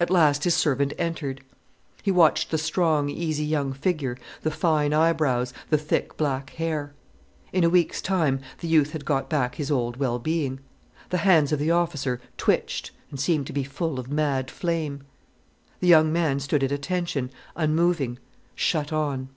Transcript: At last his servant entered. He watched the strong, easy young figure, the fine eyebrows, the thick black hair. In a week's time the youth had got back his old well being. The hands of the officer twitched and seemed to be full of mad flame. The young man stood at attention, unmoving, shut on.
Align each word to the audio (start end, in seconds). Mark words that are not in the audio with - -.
At 0.00 0.10
last 0.10 0.42
his 0.42 0.56
servant 0.56 0.94
entered. 0.98 1.42
He 2.02 2.10
watched 2.10 2.50
the 2.50 2.58
strong, 2.58 3.08
easy 3.08 3.44
young 3.44 3.72
figure, 3.72 4.18
the 4.42 4.50
fine 4.50 4.92
eyebrows, 4.92 5.54
the 5.70 5.78
thick 5.78 6.16
black 6.16 6.50
hair. 6.50 6.92
In 7.52 7.62
a 7.62 7.70
week's 7.70 8.02
time 8.02 8.40
the 8.58 8.66
youth 8.66 8.90
had 8.90 9.04
got 9.04 9.30
back 9.30 9.54
his 9.54 9.70
old 9.70 9.96
well 9.96 10.18
being. 10.18 10.58
The 11.10 11.18
hands 11.18 11.52
of 11.52 11.60
the 11.60 11.70
officer 11.70 12.20
twitched 12.36 12.90
and 13.12 13.20
seemed 13.20 13.46
to 13.46 13.52
be 13.52 13.62
full 13.62 14.00
of 14.00 14.10
mad 14.10 14.50
flame. 14.50 15.04
The 15.78 15.86
young 15.86 16.12
man 16.12 16.40
stood 16.40 16.64
at 16.64 16.72
attention, 16.72 17.30
unmoving, 17.54 18.18
shut 18.56 18.92
on. 18.92 19.28